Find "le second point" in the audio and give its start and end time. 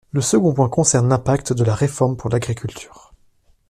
0.09-0.67